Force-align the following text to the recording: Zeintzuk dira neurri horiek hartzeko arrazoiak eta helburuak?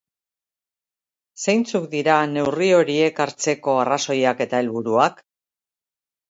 Zeintzuk 1.43 1.85
dira 1.91 2.15
neurri 2.31 2.71
horiek 2.77 3.21
hartzeko 3.27 3.77
arrazoiak 3.83 4.43
eta 4.49 4.63
helburuak? 4.63 5.23